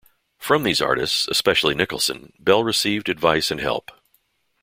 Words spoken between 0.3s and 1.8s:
From these artists, especially